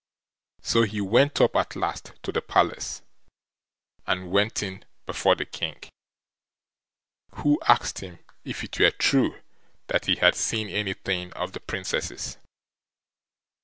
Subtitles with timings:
[0.63, 3.03] So he went up at last to the Palace
[4.07, 5.75] and went in before the King,
[7.35, 9.39] who asked him if it were true
[9.89, 12.39] that he had seen anything of the Princesses.